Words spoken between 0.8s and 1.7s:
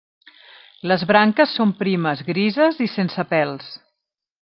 Les branques